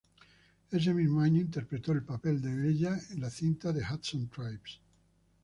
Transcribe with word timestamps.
Ese 0.71 0.95
mismo 0.95 1.21
año 1.21 1.39
interpretó 1.39 1.91
el 1.91 2.01
papel 2.01 2.41
de 2.41 2.55
Bella 2.55 2.99
en 3.11 3.21
la 3.21 3.29
cinta 3.29 3.71
"The 3.71 3.83
Hudson 3.93 4.29
Tribes". 4.29 4.79